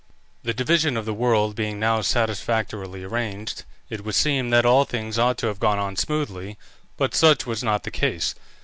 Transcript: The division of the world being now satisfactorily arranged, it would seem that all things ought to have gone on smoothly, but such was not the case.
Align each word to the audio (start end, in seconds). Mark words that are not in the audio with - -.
The 0.41 0.55
division 0.55 0.97
of 0.97 1.05
the 1.05 1.13
world 1.13 1.55
being 1.55 1.79
now 1.79 2.01
satisfactorily 2.01 3.03
arranged, 3.03 3.65
it 3.87 4.03
would 4.03 4.15
seem 4.15 4.49
that 4.49 4.65
all 4.65 4.83
things 4.83 5.19
ought 5.19 5.37
to 5.37 5.45
have 5.45 5.59
gone 5.59 5.77
on 5.77 5.95
smoothly, 5.95 6.57
but 6.97 7.13
such 7.13 7.45
was 7.45 7.61
not 7.63 7.83
the 7.83 7.91
case. 7.91 8.33